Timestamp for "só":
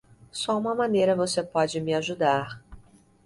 0.31-0.57